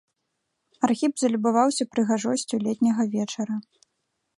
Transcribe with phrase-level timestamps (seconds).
[0.87, 3.55] Архіп залюбаваўся прыгажосцю летняга вечара.